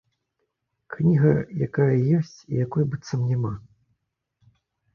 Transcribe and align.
Кніга, 0.93 1.33
якая 1.67 1.91
ёсць 2.21 2.33
і 2.55 2.63
якой 2.65 2.83
быццам 2.97 3.29
няма. 3.35 3.53